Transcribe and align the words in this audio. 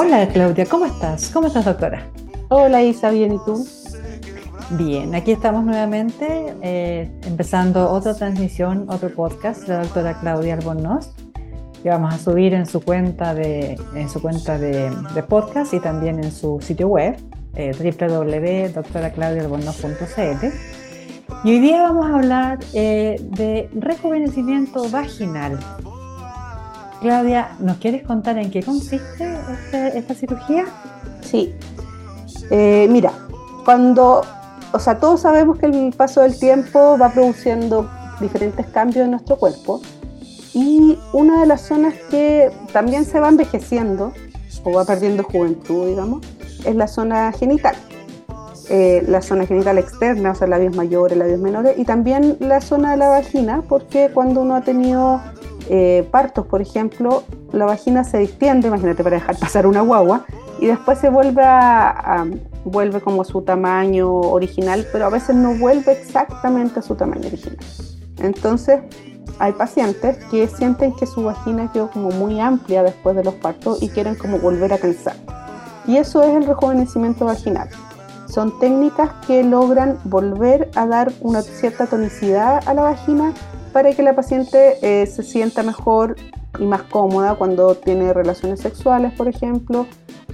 Hola 0.00 0.28
Claudia, 0.28 0.64
¿cómo 0.64 0.86
estás? 0.86 1.28
¿Cómo 1.30 1.48
estás 1.48 1.64
doctora? 1.64 2.06
Hola 2.50 2.84
Isa, 2.84 3.10
bien, 3.10 3.34
¿y 3.34 3.38
tú? 3.44 3.66
Bien, 4.70 5.12
aquí 5.16 5.32
estamos 5.32 5.64
nuevamente 5.64 6.54
eh, 6.62 7.10
empezando 7.26 7.90
otra 7.90 8.14
transmisión, 8.14 8.88
otro 8.88 9.12
podcast 9.12 9.62
de 9.62 9.74
la 9.74 9.82
doctora 9.82 10.20
Claudia 10.20 10.54
Albornoz 10.54 11.12
que 11.82 11.88
vamos 11.88 12.14
a 12.14 12.18
subir 12.18 12.54
en 12.54 12.66
su 12.66 12.80
cuenta 12.80 13.34
de, 13.34 13.76
en 13.96 14.08
su 14.08 14.22
cuenta 14.22 14.56
de, 14.56 14.92
podcast 15.28 15.74
y 15.74 15.80
también 15.80 16.22
en 16.22 16.30
su 16.30 16.60
sitio 16.60 16.86
web 16.86 17.16
eh, 17.56 17.72
www.doctoraclaudialbornoz.cl 17.76 20.46
y 21.42 21.50
hoy 21.50 21.58
día 21.58 21.82
vamos 21.82 22.06
a 22.06 22.14
hablar 22.14 22.60
eh, 22.72 23.16
de 23.20 23.68
rejuvenecimiento 23.74 24.88
vaginal. 24.90 25.58
Claudia, 27.00 27.56
¿nos 27.60 27.78
quieres 27.78 28.02
contar 28.02 28.38
en 28.38 28.50
qué 28.50 28.62
consiste 28.62 29.38
este, 29.52 29.98
esta 29.98 30.14
cirugía? 30.14 30.66
Sí. 31.20 31.54
Eh, 32.50 32.86
mira, 32.90 33.12
cuando, 33.64 34.22
o 34.72 34.78
sea, 34.78 34.98
todos 34.98 35.20
sabemos 35.20 35.58
que 35.58 35.66
el 35.66 35.92
paso 35.96 36.22
del 36.22 36.38
tiempo 36.38 36.98
va 36.98 37.10
produciendo 37.10 37.88
diferentes 38.20 38.66
cambios 38.66 39.04
en 39.04 39.12
nuestro 39.12 39.36
cuerpo 39.36 39.80
y 40.54 40.98
una 41.12 41.40
de 41.40 41.46
las 41.46 41.62
zonas 41.62 41.94
que 42.10 42.50
también 42.72 43.04
se 43.04 43.20
va 43.20 43.28
envejeciendo 43.28 44.12
o 44.64 44.72
va 44.72 44.84
perdiendo 44.84 45.22
juventud, 45.22 45.86
digamos, 45.86 46.26
es 46.64 46.74
la 46.74 46.88
zona 46.88 47.32
genital. 47.32 47.76
Eh, 48.70 49.02
la 49.06 49.22
zona 49.22 49.46
genital 49.46 49.78
externa, 49.78 50.32
o 50.32 50.34
sea, 50.34 50.46
labios 50.46 50.76
mayores, 50.76 51.16
labios 51.16 51.40
menores, 51.40 51.78
y 51.78 51.84
también 51.86 52.36
la 52.38 52.60
zona 52.60 52.90
de 52.90 52.98
la 52.98 53.08
vagina, 53.08 53.62
porque 53.66 54.10
cuando 54.12 54.42
uno 54.42 54.56
ha 54.56 54.60
tenido 54.60 55.22
eh, 55.68 56.08
partos, 56.10 56.46
por 56.46 56.60
ejemplo, 56.60 57.22
la 57.52 57.66
vagina 57.66 58.04
se 58.04 58.18
distiende, 58.18 58.68
imagínate, 58.68 59.02
para 59.02 59.16
dejar 59.16 59.36
pasar 59.36 59.66
una 59.66 59.80
guagua, 59.80 60.24
y 60.60 60.66
después 60.66 60.98
se 60.98 61.08
vuelve, 61.10 61.42
como 63.02 63.22
a 63.22 63.24
su 63.24 63.42
tamaño 63.42 64.10
original, 64.10 64.86
pero 64.92 65.06
a 65.06 65.08
veces 65.10 65.36
no 65.36 65.54
vuelve 65.54 65.92
exactamente 65.92 66.80
a 66.80 66.82
su 66.82 66.94
tamaño 66.94 67.28
original. 67.28 67.58
Entonces, 68.18 68.80
hay 69.38 69.52
pacientes 69.52 70.16
que 70.30 70.48
sienten 70.48 70.94
que 70.96 71.06
su 71.06 71.22
vagina 71.22 71.70
quedó 71.72 71.90
como 71.90 72.10
muy 72.10 72.40
amplia 72.40 72.82
después 72.82 73.14
de 73.14 73.22
los 73.22 73.34
partos 73.34 73.82
y 73.82 73.88
quieren 73.88 74.16
como 74.16 74.38
volver 74.38 74.72
a 74.72 74.78
calzar. 74.78 75.14
Y 75.86 75.96
eso 75.96 76.22
es 76.22 76.34
el 76.34 76.44
rejuvenecimiento 76.44 77.24
vaginal. 77.24 77.68
Son 78.28 78.58
técnicas 78.58 79.10
que 79.26 79.44
logran 79.44 79.98
volver 80.04 80.70
a 80.74 80.86
dar 80.86 81.12
una 81.20 81.42
cierta 81.42 81.86
tonicidad 81.86 82.60
a 82.66 82.74
la 82.74 82.82
vagina 82.82 83.32
para 83.72 83.92
que 83.92 84.02
la 84.02 84.14
paciente 84.14 84.76
eh, 84.82 85.06
se 85.06 85.22
sienta 85.22 85.62
mejor 85.62 86.16
y 86.58 86.64
más 86.64 86.82
cómoda 86.82 87.34
cuando 87.34 87.74
tiene 87.74 88.12
relaciones 88.12 88.60
sexuales, 88.60 89.12
por 89.12 89.28
ejemplo, 89.28 89.86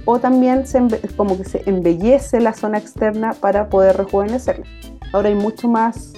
o 0.05 0.19
también 0.19 0.65
se 0.67 0.81
como 1.15 1.37
que 1.37 1.43
se 1.43 1.63
embellece 1.65 2.39
la 2.39 2.53
zona 2.53 2.77
externa 2.77 3.33
para 3.33 3.69
poder 3.69 3.97
rejuvenecerla. 3.97 4.65
Ahora 5.13 5.29
hay 5.29 5.35
mucho 5.35 5.67
más 5.67 6.13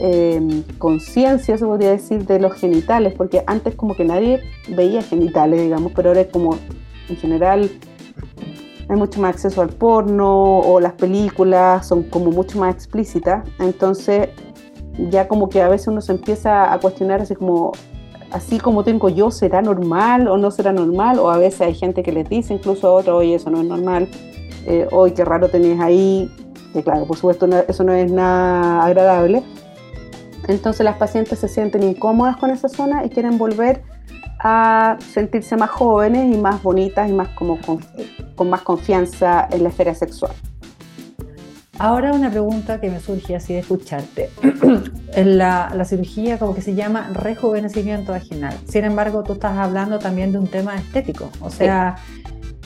eh, 0.00 0.62
conciencia, 0.78 1.58
se 1.58 1.64
podría 1.64 1.90
decir, 1.90 2.26
de 2.26 2.38
los 2.38 2.54
genitales, 2.54 3.14
porque 3.16 3.42
antes 3.46 3.74
como 3.74 3.94
que 3.94 4.04
nadie 4.04 4.40
veía 4.68 5.02
genitales, 5.02 5.60
digamos, 5.60 5.92
pero 5.94 6.10
ahora 6.10 6.22
es 6.22 6.28
como 6.28 6.56
en 7.08 7.16
general 7.16 7.70
hay 8.88 8.96
mucho 8.96 9.20
más 9.20 9.34
acceso 9.34 9.60
al 9.60 9.68
porno 9.68 10.60
o 10.60 10.80
las 10.80 10.94
películas 10.94 11.86
son 11.86 12.04
como 12.04 12.30
mucho 12.30 12.58
más 12.58 12.74
explícitas, 12.74 13.46
entonces 13.58 14.30
ya 15.10 15.28
como 15.28 15.48
que 15.48 15.62
a 15.62 15.68
veces 15.68 15.88
uno 15.88 16.00
se 16.00 16.12
empieza 16.12 16.72
a 16.72 16.78
cuestionar 16.80 17.22
así 17.22 17.34
como, 17.34 17.72
así 18.32 18.58
como 18.58 18.84
tengo 18.84 19.08
yo, 19.08 19.30
¿será 19.30 19.62
normal 19.62 20.28
o 20.28 20.36
no 20.36 20.50
será 20.50 20.72
normal? 20.72 21.18
O 21.18 21.30
a 21.30 21.38
veces 21.38 21.60
hay 21.60 21.74
gente 21.74 22.02
que 22.02 22.12
les 22.12 22.28
dice 22.28 22.54
incluso 22.54 22.88
a 22.88 22.92
otro, 22.92 23.16
oye, 23.16 23.34
eso 23.34 23.50
no 23.50 23.60
es 23.60 23.66
normal, 23.66 24.08
eh, 24.66 24.88
hoy 24.90 25.12
qué 25.12 25.24
raro 25.24 25.48
tenés 25.48 25.80
ahí, 25.80 26.30
que 26.72 26.82
claro, 26.82 27.06
por 27.06 27.16
supuesto 27.16 27.46
eso 27.46 27.84
no 27.84 27.92
es 27.92 28.10
nada 28.10 28.84
agradable. 28.84 29.42
Entonces 30.48 30.84
las 30.84 30.96
pacientes 30.96 31.38
se 31.38 31.48
sienten 31.48 31.82
incómodas 31.82 32.36
con 32.36 32.50
esa 32.50 32.68
zona 32.68 33.04
y 33.04 33.10
quieren 33.10 33.38
volver 33.38 33.82
a 34.40 34.96
sentirse 35.12 35.56
más 35.56 35.70
jóvenes 35.70 36.34
y 36.34 36.38
más 36.38 36.62
bonitas 36.62 37.08
y 37.08 37.12
más 37.12 37.28
como 37.30 37.58
con 38.34 38.50
más 38.50 38.62
confianza 38.62 39.48
en 39.50 39.62
la 39.64 39.68
esfera 39.68 39.94
sexual. 39.94 40.32
Ahora 41.78 42.12
una 42.12 42.30
pregunta 42.30 42.80
que 42.80 42.90
me 42.90 43.00
surge 43.00 43.36
así 43.36 43.52
de 43.52 43.60
escucharte. 43.60 44.30
la, 45.16 45.72
la, 45.74 45.84
cirugía 45.84 46.38
como 46.38 46.54
que 46.54 46.60
se 46.60 46.74
llama 46.74 47.10
rejuvenecimiento 47.12 48.12
vaginal. 48.12 48.54
Sin 48.66 48.84
embargo, 48.84 49.22
tú 49.22 49.34
estás 49.34 49.56
hablando 49.56 49.98
también 49.98 50.32
de 50.32 50.38
un 50.38 50.48
tema 50.48 50.76
estético. 50.76 51.30
O 51.40 51.50
sea, 51.50 51.96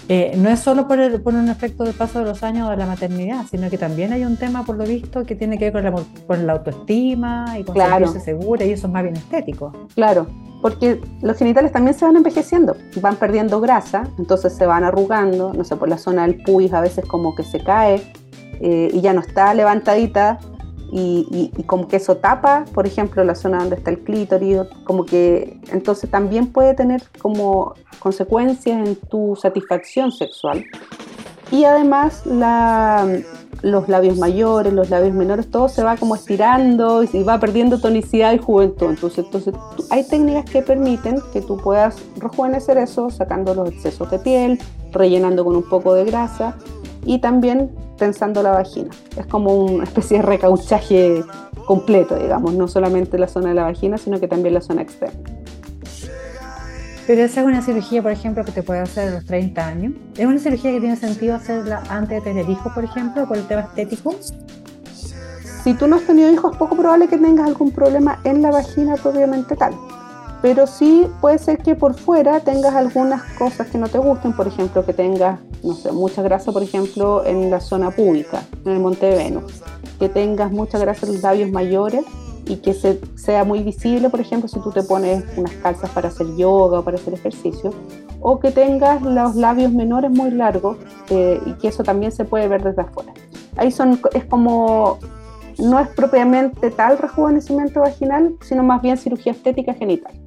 eh, 0.08 0.34
no 0.36 0.48
es 0.48 0.60
solo 0.60 0.88
por, 0.88 1.22
por, 1.22 1.34
un 1.34 1.48
efecto 1.48 1.84
del 1.84 1.94
paso 1.94 2.18
de 2.18 2.24
los 2.24 2.42
años 2.42 2.68
de 2.70 2.76
la 2.76 2.86
maternidad, 2.86 3.44
sino 3.50 3.70
que 3.70 3.78
también 3.78 4.12
hay 4.12 4.24
un 4.24 4.36
tema, 4.36 4.64
por 4.64 4.76
lo 4.76 4.84
visto, 4.84 5.24
que 5.24 5.36
tiene 5.36 5.58
que 5.58 5.70
ver 5.70 5.72
con 5.72 5.84
la, 5.84 6.02
con 6.26 6.46
la 6.46 6.52
autoestima 6.54 7.58
y 7.58 7.64
con 7.64 7.74
claro. 7.74 8.06
sentirse 8.06 8.32
segura, 8.32 8.64
y 8.64 8.72
eso 8.72 8.88
es 8.88 8.92
más 8.92 9.02
bien 9.02 9.16
estético. 9.16 9.72
Claro, 9.94 10.26
porque 10.60 11.00
los 11.20 11.36
genitales 11.36 11.70
también 11.72 11.94
se 11.96 12.04
van 12.04 12.16
envejeciendo, 12.16 12.76
van 13.00 13.16
perdiendo 13.16 13.60
grasa, 13.60 14.08
entonces 14.18 14.54
se 14.54 14.66
van 14.66 14.84
arrugando, 14.84 15.52
no 15.52 15.64
sé, 15.64 15.76
por 15.76 15.88
la 15.88 15.98
zona 15.98 16.22
del 16.26 16.42
pubis 16.42 16.72
a 16.72 16.80
veces 16.80 17.04
como 17.04 17.34
que 17.34 17.44
se 17.44 17.60
cae 17.60 18.02
eh, 18.60 18.90
y 18.92 19.00
ya 19.00 19.12
no 19.12 19.20
está 19.20 19.54
levantadita 19.54 20.38
y, 20.94 21.50
como 21.66 21.88
que 21.88 21.96
eso 21.96 22.18
tapa, 22.18 22.66
por 22.74 22.86
ejemplo, 22.86 23.24
la 23.24 23.34
zona 23.34 23.58
donde 23.60 23.76
está 23.76 23.90
el 23.90 24.00
clítoris, 24.00 24.60
como 24.84 25.06
que 25.06 25.58
entonces 25.72 26.10
también 26.10 26.48
puede 26.48 26.74
tener 26.74 27.02
como 27.18 27.74
consecuencias 27.98 28.86
en 28.86 28.96
tu 28.96 29.34
satisfacción 29.40 30.12
sexual. 30.12 30.64
Y 31.50 31.64
además 31.64 32.24
los 33.62 33.88
labios 33.88 34.18
mayores, 34.18 34.72
los 34.72 34.90
labios 34.90 35.14
menores, 35.14 35.50
todo 35.50 35.68
se 35.68 35.82
va 35.82 35.96
como 35.96 36.14
estirando 36.14 37.04
y 37.04 37.22
va 37.22 37.40
perdiendo 37.40 37.80
tonicidad 37.80 38.34
y 38.34 38.38
juventud. 38.38 38.90
Entonces, 38.90 39.24
entonces 39.24 39.54
hay 39.90 40.06
técnicas 40.06 40.44
que 40.50 40.60
permiten 40.60 41.22
que 41.32 41.40
tú 41.40 41.56
puedas 41.56 41.96
rejuvenecer 42.18 42.76
eso 42.76 43.08
sacando 43.08 43.54
los 43.54 43.70
excesos 43.70 44.10
de 44.10 44.18
piel, 44.18 44.58
rellenando 44.92 45.42
con 45.42 45.56
un 45.56 45.66
poco 45.66 45.94
de 45.94 46.04
grasa 46.04 46.56
y 47.04 47.18
también 47.18 47.70
tensando 47.98 48.42
la 48.42 48.52
vagina. 48.52 48.90
Es 49.16 49.26
como 49.26 49.54
una 49.54 49.84
especie 49.84 50.18
de 50.18 50.22
recauchaje 50.22 51.24
completo, 51.66 52.16
digamos, 52.16 52.54
no 52.54 52.68
solamente 52.68 53.18
la 53.18 53.28
zona 53.28 53.50
de 53.50 53.54
la 53.54 53.64
vagina, 53.64 53.98
sino 53.98 54.20
que 54.20 54.28
también 54.28 54.54
la 54.54 54.60
zona 54.60 54.82
externa. 54.82 55.20
Pero 57.06 57.22
esa 57.22 57.40
es 57.40 57.46
una 57.46 57.62
cirugía, 57.62 58.00
por 58.00 58.12
ejemplo, 58.12 58.44
que 58.44 58.52
te 58.52 58.62
puede 58.62 58.80
hacer 58.80 59.08
a 59.08 59.10
los 59.12 59.24
30 59.26 59.66
años. 59.66 59.92
¿Es 60.16 60.24
una 60.24 60.38
cirugía 60.38 60.70
que 60.70 60.80
tiene 60.80 60.96
sentido 60.96 61.34
hacerla 61.34 61.82
antes 61.88 62.22
de 62.22 62.30
tener 62.30 62.48
hijos, 62.48 62.72
por 62.72 62.84
ejemplo, 62.84 63.26
por 63.26 63.36
el 63.36 63.46
tema 63.46 63.62
estético? 63.62 64.14
Si 65.64 65.74
tú 65.74 65.86
no 65.86 65.96
has 65.96 66.02
tenido 66.02 66.30
hijos, 66.30 66.52
es 66.52 66.58
poco 66.58 66.76
probable 66.76 67.08
que 67.08 67.18
tengas 67.18 67.46
algún 67.46 67.72
problema 67.72 68.20
en 68.24 68.42
la 68.42 68.50
vagina 68.50 68.94
propiamente 68.96 69.56
tal 69.56 69.74
pero 70.42 70.66
sí 70.66 71.06
puede 71.20 71.38
ser 71.38 71.58
que 71.58 71.76
por 71.76 71.94
fuera 71.94 72.40
tengas 72.40 72.74
algunas 72.74 73.22
cosas 73.34 73.68
que 73.68 73.78
no 73.78 73.88
te 73.88 73.98
gusten, 73.98 74.34
por 74.34 74.48
ejemplo, 74.48 74.84
que 74.84 74.92
tengas, 74.92 75.38
no 75.62 75.74
sé, 75.74 75.92
mucha 75.92 76.20
grasa, 76.20 76.50
por 76.50 76.64
ejemplo, 76.64 77.24
en 77.24 77.48
la 77.48 77.60
zona 77.60 77.92
pública, 77.92 78.42
en 78.64 78.72
el 78.72 78.80
Monte 78.80 79.06
de 79.06 79.16
Venus, 79.16 79.62
que 80.00 80.08
tengas 80.08 80.50
mucha 80.50 80.78
grasa 80.78 81.06
en 81.06 81.12
los 81.12 81.22
labios 81.22 81.50
mayores 81.52 82.04
y 82.44 82.56
que 82.56 82.74
se, 82.74 83.00
sea 83.14 83.44
muy 83.44 83.62
visible, 83.62 84.10
por 84.10 84.20
ejemplo, 84.20 84.48
si 84.48 84.58
tú 84.60 84.72
te 84.72 84.82
pones 84.82 85.24
unas 85.36 85.52
calzas 85.54 85.88
para 85.90 86.08
hacer 86.08 86.26
yoga 86.36 86.80
o 86.80 86.82
para 86.82 86.96
hacer 86.96 87.14
ejercicio, 87.14 87.72
o 88.20 88.40
que 88.40 88.50
tengas 88.50 89.00
los 89.00 89.36
labios 89.36 89.70
menores 89.70 90.10
muy 90.10 90.32
largos 90.32 90.76
eh, 91.10 91.40
y 91.46 91.52
que 91.52 91.68
eso 91.68 91.84
también 91.84 92.10
se 92.10 92.24
puede 92.24 92.48
ver 92.48 92.64
desde 92.64 92.82
afuera. 92.82 93.12
Ahí 93.56 93.70
son, 93.70 94.00
es 94.12 94.24
como, 94.24 94.98
no 95.58 95.78
es 95.78 95.88
propiamente 95.90 96.72
tal 96.72 96.98
rejuvenecimiento 96.98 97.80
vaginal, 97.80 98.34
sino 98.40 98.64
más 98.64 98.82
bien 98.82 98.96
cirugía 98.96 99.32
estética 99.32 99.74
genital. 99.74 100.21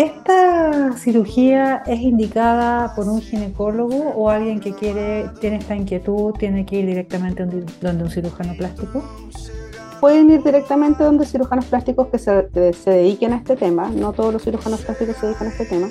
¿Esta 0.00 0.96
cirugía 0.96 1.82
es 1.84 2.00
indicada 2.00 2.94
por 2.94 3.06
un 3.06 3.20
ginecólogo 3.20 4.14
o 4.16 4.30
alguien 4.30 4.58
que 4.58 4.72
quiere, 4.72 5.28
tiene 5.42 5.56
esta 5.56 5.76
inquietud, 5.76 6.32
tiene 6.38 6.64
que 6.64 6.76
ir 6.76 6.86
directamente 6.86 7.44
donde 7.82 8.04
un 8.04 8.10
cirujano 8.10 8.54
plástico? 8.54 9.04
Pueden 10.00 10.30
ir 10.30 10.42
directamente 10.42 11.04
donde 11.04 11.26
cirujanos 11.26 11.66
plásticos 11.66 12.06
que 12.06 12.18
se, 12.18 12.48
se 12.72 12.90
dediquen 12.90 13.34
a 13.34 13.36
este 13.36 13.56
tema, 13.56 13.90
no 13.90 14.14
todos 14.14 14.32
los 14.32 14.42
cirujanos 14.42 14.80
plásticos 14.80 15.16
se 15.16 15.26
dedican 15.26 15.48
a 15.48 15.50
este 15.50 15.66
tema, 15.66 15.88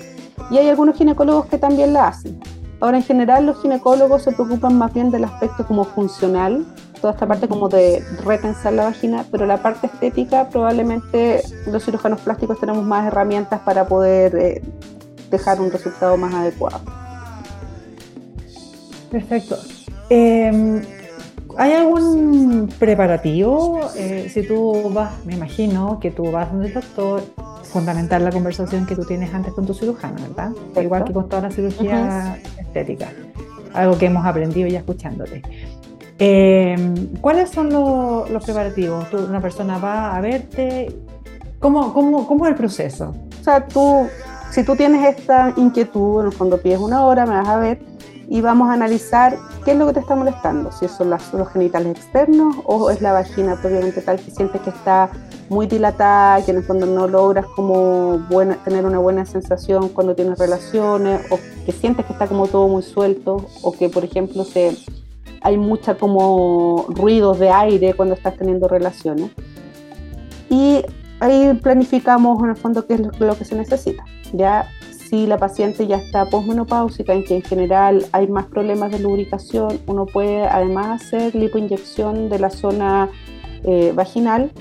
y 0.49 0.57
hay 0.57 0.69
algunos 0.69 0.97
ginecólogos 0.97 1.45
que 1.45 1.59
también 1.59 1.93
la 1.93 2.07
hacen. 2.07 2.39
Ahora, 2.79 2.97
en 2.97 3.03
general, 3.03 3.45
los 3.45 3.61
ginecólogos 3.61 4.23
se 4.23 4.31
preocupan 4.31 4.75
más 4.75 4.91
bien 4.91 5.11
del 5.11 5.25
aspecto 5.25 5.67
como 5.67 5.83
funcional, 5.83 6.65
toda 7.01 7.13
esta 7.13 7.27
parte 7.27 7.47
como 7.47 7.69
de 7.69 8.03
retensar 8.25 8.73
la 8.73 8.85
vagina, 8.85 9.25
pero 9.31 9.45
la 9.45 9.61
parte 9.61 9.87
estética 9.87 10.49
probablemente 10.49 11.41
los 11.67 11.83
cirujanos 11.83 12.21
plásticos 12.21 12.59
tenemos 12.59 12.83
más 12.83 13.07
herramientas 13.07 13.61
para 13.61 13.87
poder 13.87 14.35
eh, 14.35 14.61
dejar 15.29 15.61
un 15.61 15.71
resultado 15.71 16.17
más 16.17 16.33
adecuado. 16.33 16.81
Perfecto. 19.11 19.57
Em, 20.09 20.81
¿Hay 21.57 21.73
algún 21.73 22.69
preparativo? 22.79 23.89
Eh, 23.95 24.29
si 24.31 24.43
tú 24.43 24.91
vas, 24.93 25.25
me 25.25 25.33
imagino 25.33 25.99
que 25.99 26.11
tú 26.11 26.31
vas 26.31 26.51
donde 26.51 26.67
el 26.67 26.73
doctor, 26.73 27.23
fundamental 27.63 28.23
la 28.23 28.31
conversación 28.31 28.85
que 28.85 28.95
tú 28.95 29.03
tienes 29.03 29.33
antes 29.33 29.53
con 29.53 29.65
tu 29.65 29.73
cirujano, 29.73 30.15
¿verdad? 30.21 30.51
Igual 30.81 31.03
que 31.03 31.13
con 31.13 31.27
toda 31.27 31.43
la 31.43 31.51
cirugía 31.51 32.39
estética, 32.57 33.11
algo 33.73 33.97
que 33.97 34.05
hemos 34.05 34.25
aprendido 34.25 34.67
ya 34.67 34.79
escuchándote. 34.79 35.41
Em, 36.19 37.15
¿Cuáles 37.21 37.49
son 37.49 37.69
los 37.71 38.43
preparativos? 38.43 39.05
una 39.13 39.41
persona 39.41 39.77
va 39.77 40.15
a 40.15 40.21
verte, 40.21 40.93
¿cómo, 41.59 41.93
cómo, 41.93 42.27
cómo 42.27 42.45
es 42.45 42.51
el 42.51 42.57
proceso? 42.57 43.15
O 43.39 43.43
sea, 43.43 43.65
tú, 43.65 44.05
si 44.51 44.63
tú 44.63 44.75
tienes 44.75 45.17
esta 45.17 45.53
inquietud, 45.55 46.19
en 46.19 46.25
el 46.27 46.33
fondo 46.33 46.57
pides 46.57 46.79
una 46.79 47.05
hora, 47.05 47.25
me 47.25 47.37
vas 47.37 47.47
a 47.47 47.57
ver 47.57 47.79
y 48.27 48.41
vamos 48.41 48.69
a 48.69 48.73
analizar 48.73 49.37
qué 49.63 49.71
es 49.71 49.77
lo 49.77 49.87
que 49.87 49.93
te 49.93 49.99
está 50.01 50.15
molestando, 50.15 50.73
si 50.73 50.89
son 50.89 51.09
los 51.09 51.49
genitales 51.53 51.97
externos 51.97 52.53
o 52.65 52.89
es 52.89 53.01
la 53.01 53.13
vagina 53.13 53.55
propiamente 53.55 54.01
tal 54.01 54.19
que 54.19 54.29
sientes 54.29 54.59
que 54.61 54.71
está 54.71 55.09
muy 55.47 55.67
dilatada, 55.67 56.43
que 56.43 56.51
en 56.51 56.57
el 56.57 56.63
fondo 56.63 56.85
no 56.85 57.07
logras 57.07 57.45
como 57.55 58.19
buena, 58.29 58.55
tener 58.63 58.85
una 58.85 58.99
buena 58.99 59.25
sensación 59.25 59.87
cuando 59.89 60.15
tienes 60.15 60.37
relaciones 60.37 61.21
o 61.31 61.39
que 61.65 61.71
sientes 61.71 62.05
que 62.05 62.11
está 62.13 62.27
como 62.27 62.47
todo 62.47 62.67
muy 62.67 62.83
suelto 62.83 63.47
o 63.63 63.71
que 63.71 63.89
por 63.89 64.03
ejemplo 64.03 64.43
se, 64.43 64.77
hay 65.41 65.57
mucha 65.57 65.95
como 65.95 66.85
ruidos 66.89 67.39
de 67.39 67.49
aire 67.49 67.93
cuando 67.93 68.15
estás 68.15 68.35
teniendo 68.37 68.67
relaciones. 68.67 69.31
Y 70.49 70.83
ahí 71.19 71.53
planificamos 71.61 72.41
en 72.43 72.49
el 72.49 72.55
fondo 72.55 72.85
qué 72.85 72.95
es 72.95 72.99
lo, 73.01 73.11
lo 73.19 73.37
que 73.37 73.45
se 73.45 73.55
necesita. 73.55 74.03
Ya 74.33 74.67
si 75.09 75.25
la 75.25 75.37
paciente 75.37 75.87
ya 75.87 75.97
está 75.97 76.25
posmenopáusica, 76.25 77.13
en 77.13 77.23
que 77.23 77.35
en 77.37 77.41
general 77.41 78.05
hay 78.11 78.27
más 78.27 78.45
problemas 78.45 78.91
de 78.91 78.99
lubricación, 78.99 79.79
uno 79.87 80.05
puede 80.05 80.43
además 80.43 81.01
hacer 81.01 81.33
lipoinyección 81.33 82.29
de 82.29 82.37
la 82.37 82.51
zona 82.51 83.09
eh, 83.63 83.91
vaginal, 83.95 84.51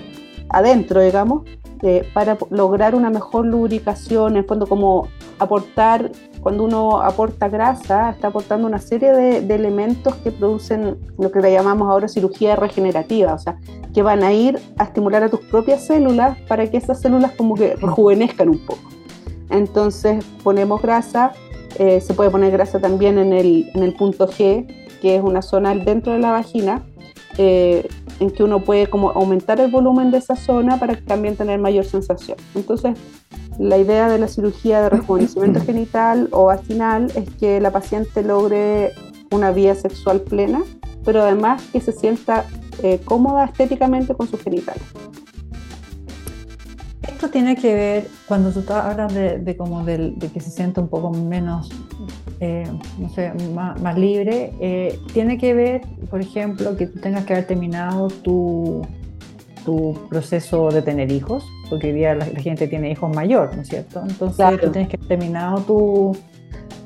adentro, 0.49 1.03
digamos, 1.03 1.45
eh, 1.83 2.09
para 2.13 2.37
lograr 2.51 2.95
una 2.95 3.11
mejor 3.11 3.47
lubricación, 3.47 4.37
en 4.37 4.45
fondo 4.45 4.67
como 4.67 5.09
aportar, 5.39 6.11
cuando 6.41 6.65
uno 6.65 7.01
aporta 7.01 7.49
grasa, 7.49 8.11
está 8.11 8.29
aportando 8.29 8.67
una 8.67 8.79
serie 8.79 9.13
de, 9.13 9.41
de, 9.41 9.55
elementos 9.55 10.15
que 10.17 10.33
producen 10.33 10.99
lo 11.19 11.31
que 11.31 11.41
le 11.41 11.53
llamamos 11.53 11.89
ahora 11.89 12.09
cirugía 12.09 12.57
regenerativa, 12.57 13.35
o 13.35 13.39
sea, 13.39 13.59
que 13.95 14.03
van 14.03 14.23
a 14.23 14.33
ir 14.33 14.59
a 14.77 14.85
estimular 14.85 15.23
a 15.23 15.29
tus 15.29 15.41
propias 15.41 15.85
células 15.85 16.39
para 16.49 16.71
que 16.71 16.77
esas 16.77 17.01
células 17.01 17.33
como 17.33 17.55
que 17.55 17.77
rejuvenezcan 17.77 18.49
un 18.49 18.59
poco. 18.59 18.89
Entonces 19.51 20.25
ponemos 20.43 20.83
grasa, 20.83 21.33
eh, 21.79 22.01
se 22.01 22.15
puede 22.15 22.31
poner 22.31 22.53
grasa 22.53 22.81
también 22.81 23.19
en 23.19 23.33
el, 23.33 23.71
en 23.75 23.83
el, 23.83 23.95
punto 23.95 24.29
G, 24.29 24.67
que 25.01 25.17
es 25.17 25.23
una 25.23 25.43
zona 25.43 25.75
dentro 25.75 26.13
de 26.13 26.19
la 26.19 26.33
vagina, 26.33 26.83
eh, 27.39 27.89
en 28.21 28.31
que 28.31 28.43
uno 28.43 28.61
puede 28.61 28.89
como 28.89 29.11
aumentar 29.11 29.61
el 29.61 29.71
volumen 29.71 30.11
de 30.11 30.19
esa 30.19 30.37
zona 30.37 30.79
para 30.79 30.97
también 31.01 31.37
tener 31.37 31.59
mayor 31.59 31.85
sensación. 31.85 32.39
Entonces, 32.55 32.97
la 33.59 33.79
idea 33.79 34.09
de 34.09 34.19
la 34.19 34.29
cirugía 34.29 34.83
de 34.83 34.91
rejuvenecimiento 34.91 35.61
genital 35.67 36.29
o 36.33 36.47
vaginal 36.47 37.11
es 37.15 37.29
que 37.37 37.61
la 37.61 37.71
paciente 37.71 38.23
logre 38.23 38.93
una 39.31 39.51
vía 39.51 39.75
sexual 39.75 40.21
plena, 40.21 40.63
pero 41.05 41.23
además 41.23 41.63
que 41.73 41.81
se 41.81 41.93
sienta 41.93 42.47
eh, 42.83 43.01
cómoda 43.05 43.45
estéticamente 43.45 44.15
con 44.15 44.29
sus 44.29 44.41
genitales 44.41 44.83
esto 47.19 47.31
tiene 47.31 47.57
que 47.57 47.75
ver, 47.75 48.07
cuando 48.29 48.53
tú 48.53 48.63
hablas 48.73 49.13
de, 49.13 49.57
como 49.57 49.85
de, 49.85 50.15
que 50.33 50.39
se 50.39 50.53
siente 50.53 50.79
un 50.79 50.87
poco 50.87 51.11
menos, 51.11 51.69
eh, 52.39 52.65
no 52.97 53.09
sé, 53.09 53.33
más, 53.53 53.99
libre, 53.99 54.53
eh, 54.61 55.01
tiene 55.13 55.37
que 55.37 55.53
ver, 55.53 55.81
por 56.11 56.21
ejemplo, 56.21 56.77
que 56.77 56.87
tú 56.87 57.01
tengas 57.01 57.25
que 57.25 57.33
haber 57.33 57.49
terminado 57.49 58.07
tu, 58.07 58.87
tu 59.65 59.99
proceso 60.09 60.69
de 60.69 60.81
tener 60.81 61.11
hijos, 61.11 61.45
porque 61.69 61.89
hoy 61.89 61.95
día 61.95 62.15
la, 62.15 62.25
gente 62.27 62.69
tiene 62.69 62.93
hijos 62.93 63.13
mayor, 63.13 63.53
¿no 63.57 63.63
es 63.63 63.69
cierto? 63.69 64.01
Entonces 64.09 64.61
tú 64.61 64.71
tienes 64.71 64.89
que 64.89 64.97
haber 64.97 65.09
terminado 65.09 65.61
tu, 65.63 66.17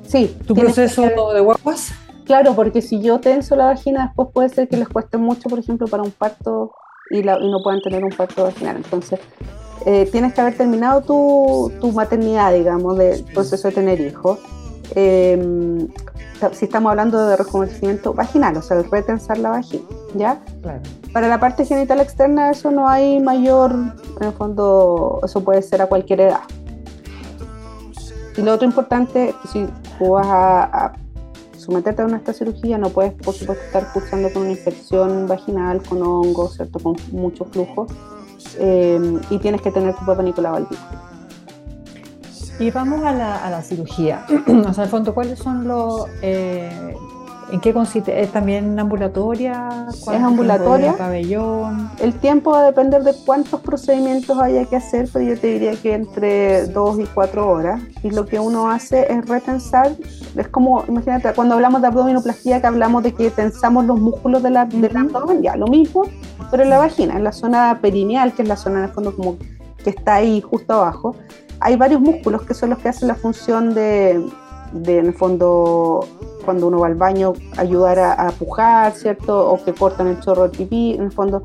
sí, 0.06 0.34
tu 0.46 0.54
proceso 0.54 1.02
de 1.02 1.40
guaguas. 1.40 1.92
Claro, 2.24 2.54
porque 2.54 2.80
si 2.80 3.02
yo 3.02 3.20
tenso 3.20 3.54
la 3.54 3.66
vagina, 3.66 4.06
después 4.06 4.30
puede 4.32 4.48
ser 4.48 4.66
que 4.66 4.78
les 4.78 4.88
cueste 4.88 5.18
mucho, 5.18 5.50
por 5.50 5.58
ejemplo, 5.58 5.86
para 5.88 6.02
un 6.02 6.10
parto 6.10 6.72
y, 7.10 7.18
y 7.18 7.22
no 7.22 7.62
puedan 7.62 7.82
tener 7.82 8.02
un 8.02 8.12
parto 8.12 8.44
vaginal. 8.44 8.76
Entonces, 8.76 9.20
eh, 9.86 10.08
tienes 10.10 10.34
que 10.34 10.40
haber 10.40 10.56
terminado 10.56 11.02
tu, 11.02 11.72
tu, 11.80 11.92
maternidad, 11.92 12.52
digamos, 12.52 12.98
del 12.98 13.24
proceso 13.24 13.68
de 13.68 13.74
tener 13.74 14.00
hijos. 14.00 14.38
Eh, 14.94 15.88
si 16.52 16.64
estamos 16.64 16.90
hablando 16.90 17.24
de 17.26 17.36
rejuvenecimiento 17.36 18.14
vaginal, 18.14 18.56
o 18.56 18.62
sea, 18.62 18.78
el 18.78 18.90
retensar 18.90 19.38
la 19.38 19.50
vagina, 19.50 19.84
¿ya? 20.14 20.40
Para 21.12 21.28
la 21.28 21.38
parte 21.38 21.64
genital 21.64 22.00
externa 22.00 22.50
eso 22.50 22.70
no 22.72 22.88
hay 22.88 23.20
mayor, 23.20 23.72
en 24.20 24.26
el 24.26 24.32
fondo, 24.32 25.20
eso 25.22 25.44
puede 25.44 25.62
ser 25.62 25.82
a 25.82 25.86
cualquier 25.86 26.22
edad. 26.22 26.40
Y 28.36 28.42
lo 28.42 28.54
otro 28.54 28.66
importante 28.66 29.34
si 29.52 29.68
tú 29.98 30.10
vas 30.10 30.26
a, 30.26 30.62
a 30.64 30.92
someterte 31.56 32.02
a 32.02 32.06
una 32.06 32.16
esta 32.16 32.32
cirugía, 32.32 32.76
no 32.76 32.88
puedes, 32.90 33.12
por 33.12 33.34
supuesto, 33.34 33.64
estar 33.64 33.92
cursando 33.92 34.32
con 34.32 34.42
una 34.42 34.50
infección 34.52 35.28
vaginal, 35.28 35.80
con 35.82 36.02
hongos, 36.02 36.56
¿cierto? 36.56 36.80
Con 36.80 36.96
mucho 37.12 37.44
flujo. 37.44 37.86
Em, 38.58 39.20
y 39.30 39.38
tienes 39.38 39.62
que 39.62 39.70
tener 39.70 39.94
tu 39.94 40.04
papá 40.04 40.22
Nicolau 40.22 40.56
al 40.56 40.66
Y 42.58 42.70
vamos 42.70 43.04
a 43.04 43.12
la, 43.12 43.36
a 43.44 43.50
la 43.50 43.62
cirugía. 43.62 44.26
o 44.68 44.72
sea, 44.72 44.84
al 44.84 44.90
fondo, 44.90 45.14
¿cuáles 45.14 45.38
son 45.38 45.66
los... 45.66 46.06
Eh, 46.22 46.94
¿En 47.52 47.60
qué 47.60 47.74
consiste? 47.74 48.18
¿Es 48.22 48.32
también 48.32 48.80
ambulatoria? 48.80 49.86
Es 49.90 50.08
ambulatoria. 50.08 50.96
pabellón? 50.96 51.90
El 51.98 52.14
tiempo 52.14 52.52
va 52.52 52.60
a 52.60 52.64
depender 52.64 53.02
de 53.02 53.12
cuántos 53.26 53.60
procedimientos 53.60 54.40
haya 54.40 54.64
que 54.64 54.76
hacer, 54.76 55.06
pero 55.12 55.22
yo 55.26 55.38
te 55.38 55.48
diría 55.48 55.76
que 55.76 55.92
entre 55.92 56.66
dos 56.68 56.98
y 56.98 57.04
cuatro 57.04 57.50
horas. 57.50 57.82
Y 58.02 58.10
lo 58.10 58.24
que 58.24 58.40
uno 58.40 58.70
hace 58.70 59.12
es 59.12 59.28
retensar. 59.28 59.92
Es 60.34 60.48
como, 60.48 60.82
imagínate, 60.88 61.34
cuando 61.34 61.56
hablamos 61.56 61.82
de 61.82 61.88
abdominoplastía, 61.88 62.62
que 62.62 62.68
hablamos 62.68 63.02
de 63.02 63.12
que 63.12 63.30
tensamos 63.30 63.84
los 63.84 64.00
músculos 64.00 64.42
de 64.42 64.48
la, 64.48 64.64
del 64.64 64.96
abdomen, 64.96 65.42
ya 65.42 65.54
lo 65.54 65.66
mismo, 65.66 66.04
pero 66.52 66.64
en 66.64 66.70
la 66.70 66.76
vagina, 66.76 67.16
en 67.16 67.24
la 67.24 67.32
zona 67.32 67.78
perineal, 67.80 68.34
que 68.34 68.42
es 68.42 68.48
la 68.48 68.58
zona 68.58 68.80
en 68.80 68.84
el 68.84 68.90
fondo 68.90 69.16
como 69.16 69.38
que 69.82 69.88
está 69.88 70.16
ahí 70.16 70.42
justo 70.42 70.74
abajo, 70.74 71.16
hay 71.60 71.76
varios 71.76 72.02
músculos 72.02 72.42
que 72.42 72.52
son 72.52 72.68
los 72.68 72.78
que 72.78 72.90
hacen 72.90 73.08
la 73.08 73.14
función 73.14 73.72
de, 73.72 74.22
de 74.74 74.98
en 74.98 75.06
el 75.06 75.14
fondo, 75.14 76.06
cuando 76.44 76.66
uno 76.66 76.80
va 76.80 76.88
al 76.88 76.94
baño, 76.94 77.32
ayudar 77.56 77.98
a, 77.98 78.30
pujar, 78.32 78.92
¿cierto? 78.92 79.48
O 79.50 79.64
que 79.64 79.72
cortan 79.72 80.08
el 80.08 80.20
chorro 80.20 80.42
de 80.42 80.50
pipí, 80.50 80.92
en 80.92 81.04
el 81.04 81.12
fondo. 81.12 81.42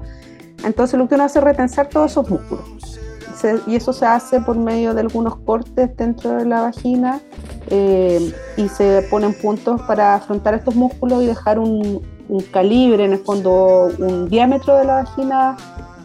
Entonces 0.65 0.99
lo 0.99 1.07
que 1.07 1.15
uno 1.15 1.23
hace 1.23 1.39
es 1.39 1.45
retensar 1.45 1.87
todos 1.87 2.11
esos 2.11 2.29
músculos. 2.29 2.99
y 3.65 3.77
eso 3.77 3.93
se 3.93 4.05
hace 4.05 4.41
por 4.41 4.57
medio 4.57 4.93
de 4.93 4.99
algunos 4.99 5.37
cortes 5.37 5.95
dentro 5.95 6.31
de 6.31 6.43
la 6.43 6.63
vagina 6.63 7.21
eh, 7.69 8.33
y 8.57 8.67
se 8.67 9.07
ponen 9.09 9.33
puntos 9.33 9.81
para 9.83 10.15
afrontar 10.15 10.53
estos 10.53 10.75
músculos 10.75 11.23
y 11.23 11.27
dejar 11.27 11.59
un, 11.59 12.01
un 12.29 12.41
calibre, 12.41 13.05
en 13.05 13.13
el 13.13 13.19
fondo 13.19 13.89
un 13.97 14.29
diámetro 14.29 14.75
de 14.77 14.85
la 14.85 15.03
vagina 15.03 15.57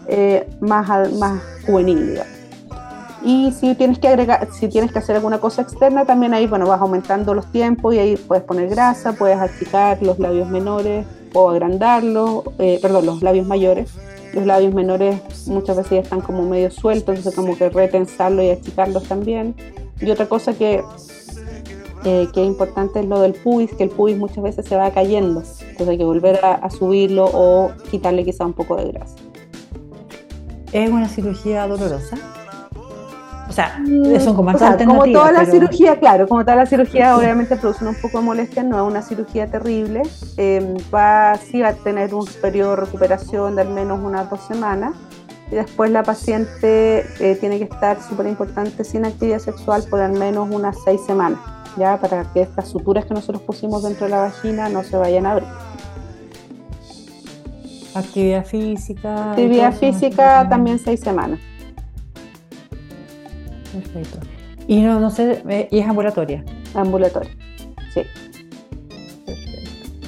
eh, 0.07 0.49
más, 0.61 1.13
más 1.15 1.43
juvenil, 1.67 2.11
digamos. 2.11 2.43
Y 3.25 3.53
si 3.53 3.75
tienes 3.77 4.01
que 4.01 4.09
agregar, 4.09 4.49
si 4.53 4.69
tienes 4.69 4.91
que 4.91 4.99
hacer 4.99 5.15
alguna 5.15 5.39
cosa 5.39 5.63
externa, 5.63 6.05
también 6.05 6.35
ahí 6.35 6.47
bueno, 6.49 6.67
vas 6.67 6.81
aumentando 6.81 7.35
los 7.35 7.47
tiempos 7.53 7.95
y 7.95 7.99
ahí 7.99 8.17
puedes 8.17 8.43
poner 8.43 8.69
grasa, 8.69 9.13
puedes 9.13 9.39
achicar 9.39 10.03
los 10.03 10.19
labios 10.19 10.49
menores 10.49 11.07
o 11.33 11.49
agrandarlos, 11.49 12.45
eh, 12.59 12.79
perdón, 12.83 13.07
los 13.07 13.23
labios 13.23 13.47
mayores. 13.47 13.91
Los 14.35 14.47
labios 14.47 14.75
menores 14.75 15.47
muchas 15.47 15.77
veces 15.77 15.93
ya 15.93 16.01
están 16.01 16.21
como 16.21 16.43
medio 16.43 16.71
sueltos, 16.71 17.17
entonces 17.17 17.35
como 17.35 17.57
que 17.57 17.69
retensarlos 17.69 18.45
y 18.45 18.51
achicarlos 18.51 19.05
también. 19.05 19.55
Y 20.01 20.11
otra 20.11 20.27
cosa 20.27 20.55
que, 20.55 20.83
eh, 22.05 22.29
que 22.33 22.41
es 22.41 22.47
importante 22.47 23.01
es 23.01 23.07
lo 23.07 23.21
del 23.21 23.35
pubis, 23.35 23.73
que 23.75 23.85
el 23.85 23.91
pubis 23.91 24.17
muchas 24.17 24.43
veces 24.43 24.67
se 24.67 24.75
va 24.75 24.91
cayendo, 24.91 25.43
entonces 25.83 25.93
hay 25.93 25.99
que 25.99 26.05
volver 26.05 26.45
a, 26.45 26.55
a 26.55 26.71
subirlo 26.71 27.29
o 27.33 27.73
quitarle 27.91 28.25
quizá 28.25 28.47
un 28.47 28.55
poco 28.55 28.77
de 28.77 28.93
grasa. 28.93 29.17
¿Es 30.73 30.91
una 30.91 31.09
cirugía 31.09 31.67
dolorosa? 31.67 32.17
O 33.49 33.55
sea, 33.55 33.83
son 34.25 34.35
como, 34.35 34.51
como 34.87 35.05
toda 35.13 35.31
la 35.31 35.45
cirugía, 35.45 35.99
claro, 35.99 36.27
como 36.27 36.43
toda 36.43 36.57
la 36.57 36.65
cirugía 36.65 37.19
obviamente 37.19 37.55
produce 37.57 37.85
un 37.85 37.95
poco 37.97 38.19
de 38.19 38.25
molestia, 38.25 38.63
no 38.63 38.83
es 38.83 38.91
una 38.91 39.03
cirugía 39.03 39.51
terrible. 39.51 40.03
Eh, 40.39 40.75
va, 40.95 41.35
sí 41.35 41.61
va 41.61 41.69
a 41.69 41.73
tener 41.75 42.15
un 42.15 42.25
periodo 42.41 42.71
de 42.71 42.77
recuperación 42.77 43.57
de 43.57 43.61
al 43.61 43.69
menos 43.69 44.01
unas 44.03 44.31
dos 44.31 44.41
semanas. 44.41 44.95
Y 45.51 45.57
después 45.57 45.91
la 45.91 46.03
paciente 46.03 47.05
eh, 47.21 47.37
tiene 47.39 47.59
que 47.59 47.65
estar 47.65 48.01
súper 48.01 48.27
importante 48.27 48.85
sin 48.85 49.05
actividad 49.05 49.39
sexual 49.39 49.85
por 49.91 50.01
al 50.01 50.13
menos 50.13 50.49
unas 50.51 50.75
seis 50.83 51.03
semanas, 51.07 51.39
ya 51.77 51.99
para 52.01 52.25
que 52.33 52.41
estas 52.41 52.69
suturas 52.69 53.05
que 53.05 53.13
nosotros 53.13 53.43
pusimos 53.43 53.83
dentro 53.83 54.07
de 54.07 54.13
la 54.13 54.21
vagina 54.21 54.71
no 54.71 54.83
se 54.83 54.97
vayan 54.97 55.27
a 55.27 55.33
abrir. 55.33 55.49
Actividad 57.95 58.45
física. 58.45 59.31
Actividad 59.31 59.75
física 59.75 60.49
también 60.49 60.79
seis 60.79 61.01
semanas. 61.01 61.39
Perfecto. 63.73 64.19
Y 64.67 64.81
no, 64.81 65.01
no 65.01 65.11
sé, 65.11 65.43
eh, 65.49 65.69
¿y 65.71 65.79
es 65.81 65.89
ambulatoria? 65.89 66.45
Ambulatoria, 66.75 67.31
sí. 67.93 68.03
Perfecto. 69.27 69.99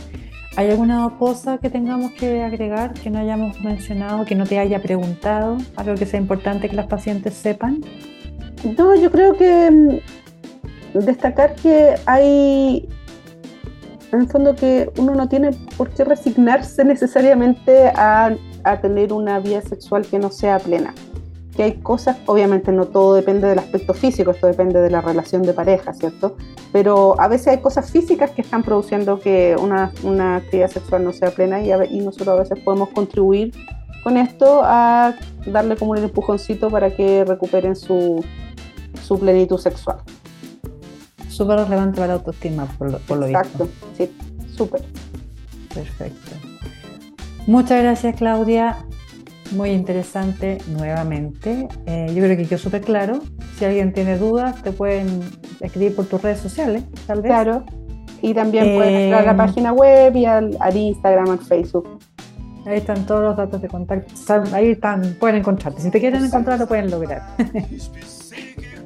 ¿Hay 0.56 0.70
alguna 0.70 1.10
cosa 1.18 1.58
que 1.58 1.68
tengamos 1.68 2.12
que 2.12 2.42
agregar 2.42 2.94
que 2.94 3.10
no 3.10 3.18
hayamos 3.18 3.60
mencionado, 3.60 4.24
que 4.24 4.34
no 4.34 4.46
te 4.46 4.58
haya 4.58 4.80
preguntado? 4.80 5.58
Algo 5.76 5.94
que 5.96 6.06
sea 6.06 6.20
importante 6.20 6.68
que 6.68 6.76
las 6.76 6.86
pacientes 6.86 7.34
sepan. 7.34 7.80
No, 8.78 8.94
yo 8.94 9.10
creo 9.10 9.36
que 9.36 9.70
mm, 9.70 10.98
destacar 11.04 11.54
que 11.56 11.94
hay, 12.06 12.88
en 14.14 14.22
el 14.22 14.28
fondo, 14.28 14.54
que 14.54 14.90
uno 14.98 15.14
no 15.14 15.28
tiene 15.28 15.50
por 15.76 15.90
qué 15.90 16.04
resignarse 16.04 16.84
necesariamente 16.84 17.88
a, 17.88 18.34
a 18.64 18.80
tener 18.80 19.12
una 19.12 19.38
vida 19.40 19.60
sexual 19.62 20.06
que 20.06 20.18
no 20.18 20.30
sea 20.30 20.58
plena 20.58 20.94
que 21.54 21.62
hay 21.62 21.72
cosas, 21.74 22.16
obviamente 22.26 22.72
no 22.72 22.86
todo 22.86 23.14
depende 23.14 23.46
del 23.46 23.58
aspecto 23.58 23.94
físico, 23.94 24.32
esto 24.32 24.46
depende 24.46 24.80
de 24.80 24.90
la 24.90 25.00
relación 25.00 25.42
de 25.42 25.52
pareja, 25.52 25.94
¿cierto? 25.94 26.36
Pero 26.72 27.18
a 27.20 27.28
veces 27.28 27.48
hay 27.48 27.58
cosas 27.58 27.90
físicas 27.90 28.32
que 28.32 28.42
están 28.42 28.62
produciendo 28.62 29.20
que 29.20 29.56
una, 29.60 29.92
una 30.02 30.36
actividad 30.36 30.68
sexual 30.68 31.04
no 31.04 31.12
sea 31.12 31.30
plena 31.30 31.62
y, 31.62 31.70
y 31.90 32.00
nosotros 32.00 32.28
a 32.28 32.34
veces 32.34 32.58
podemos 32.64 32.88
contribuir 32.90 33.52
con 34.02 34.16
esto 34.16 34.62
a 34.64 35.14
darle 35.46 35.76
como 35.76 35.92
un 35.92 35.98
empujoncito 35.98 36.70
para 36.70 36.94
que 36.94 37.24
recuperen 37.24 37.76
su, 37.76 38.24
su 39.02 39.18
plenitud 39.18 39.58
sexual. 39.58 39.98
Súper 41.34 41.56
relevante 41.58 41.96
para 41.96 42.06
la 42.08 42.12
autoestima, 42.14 42.66
por 42.78 42.92
lo, 42.92 42.98
por 43.00 43.18
lo 43.18 43.26
Exacto, 43.26 43.68
sí, 43.98 44.08
súper. 44.56 44.82
Perfecto. 45.74 46.30
Muchas 47.48 47.82
gracias, 47.82 48.16
Claudia. 48.16 48.78
Muy 49.50 49.70
interesante 49.70 50.58
nuevamente. 50.68 51.68
Eh, 51.86 52.06
yo 52.14 52.22
creo 52.22 52.36
que 52.36 52.46
quedó 52.46 52.58
súper 52.58 52.82
claro. 52.82 53.18
Si 53.58 53.64
alguien 53.64 53.92
tiene 53.92 54.16
dudas, 54.16 54.62
te 54.62 54.70
pueden 54.70 55.20
escribir 55.60 55.96
por 55.96 56.06
tus 56.06 56.22
redes 56.22 56.38
sociales, 56.38 56.84
tal 57.06 57.20
vez. 57.20 57.30
Claro. 57.32 57.64
Y 58.22 58.32
también 58.32 58.76
pueden 58.76 58.94
entrar 58.94 59.22
a 59.22 59.26
la 59.26 59.32
Eh, 59.32 59.46
página 59.46 59.72
web 59.72 60.14
y 60.16 60.24
al, 60.24 60.56
al 60.60 60.76
Instagram, 60.76 61.30
al 61.30 61.38
Facebook. 61.40 61.98
Ahí 62.64 62.78
están 62.78 63.04
todos 63.04 63.22
los 63.22 63.36
datos 63.36 63.60
de 63.60 63.68
contacto. 63.68 64.14
Ahí 64.54 64.70
están, 64.70 65.16
pueden 65.20 65.36
encontrarte. 65.36 65.82
Si 65.82 65.90
te 65.90 66.00
quieren 66.00 66.24
encontrar, 66.24 66.58
lo 66.58 66.66
pueden 66.66 66.90
lograr. 66.90 67.22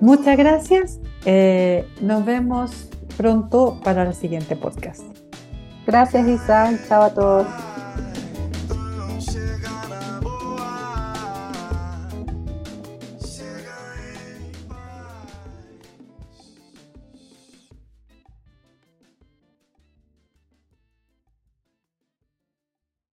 Muchas 0.00 0.36
gracias. 0.36 1.00
Eh, 1.24 1.86
nos 2.00 2.24
vemos 2.24 2.88
pronto 3.16 3.80
para 3.82 4.02
el 4.04 4.14
siguiente 4.14 4.56
podcast. 4.56 5.02
Gracias, 5.86 6.28
Isa. 6.28 6.70
Chao 6.88 7.02
a 7.02 7.14
todos. 7.14 7.67